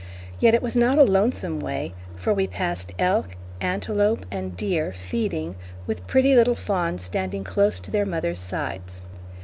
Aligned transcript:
Yet 0.39 0.55
it 0.55 0.63
was 0.63 0.75
not 0.75 0.97
a 0.97 1.03
lonesome 1.03 1.59
way, 1.59 1.93
for 2.15 2.33
we 2.33 2.47
passed 2.47 2.91
elk, 2.97 3.35
antelope, 3.61 4.25
and 4.31 4.57
deer 4.57 4.91
feeding, 4.91 5.55
with 5.85 6.07
pretty 6.07 6.33
little 6.35 6.55
fawns 6.55 7.03
standing 7.03 7.43
close 7.43 7.79
to 7.81 7.91
their 7.91 8.07
mothers' 8.07 8.39
sides. 8.39 9.03